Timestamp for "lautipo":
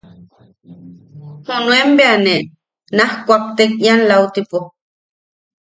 4.09-4.59